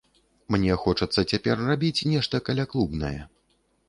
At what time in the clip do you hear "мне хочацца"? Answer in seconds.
0.53-1.23